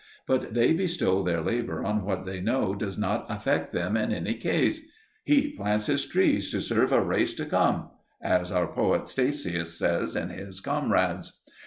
But 0.25 0.55
they 0.55 0.73
bestow 0.73 1.21
their 1.21 1.41
labour 1.41 1.83
on 1.83 2.03
what 2.03 2.25
they 2.25 2.41
know 2.41 2.73
does 2.73 2.97
not 2.97 3.27
affect 3.29 3.71
them 3.71 3.95
in 3.95 4.11
any 4.11 4.33
case: 4.33 4.81
He 5.25 5.51
plants 5.55 5.85
his 5.85 6.07
trees 6.07 6.49
to 6.49 6.59
serve 6.59 6.91
a 6.91 6.99
race 6.99 7.35
to 7.35 7.45
come, 7.45 7.91
as 8.19 8.51
our 8.51 8.65
poet 8.73 9.09
Statius 9.09 9.77
says 9.77 10.15
in 10.15 10.29
his 10.29 10.59
Comrades. 10.59 11.39